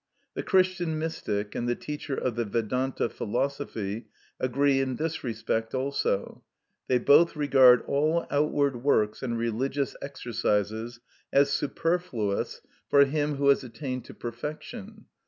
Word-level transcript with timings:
The 0.33 0.41
Christian 0.41 0.97
mystic 0.97 1.53
and 1.53 1.69
the 1.69 1.75
teacher 1.75 2.15
of 2.15 2.33
the 2.35 2.43
Vedanta 2.43 3.07
philosophy 3.07 4.07
agree 4.39 4.81
in 4.81 4.95
this 4.95 5.23
respect 5.23 5.75
also, 5.75 6.43
they 6.87 6.97
both 6.97 7.35
regard 7.35 7.83
all 7.85 8.25
outward 8.31 8.81
works 8.83 9.21
and 9.21 9.37
religious 9.37 9.95
exercises 10.01 10.99
as 11.31 11.51
superfluous 11.51 12.61
for 12.89 13.05
him 13.05 13.35
who 13.35 13.49
has 13.49 13.63
attained 13.63 14.03
to 14.05 14.15
perfection. 14.15 15.05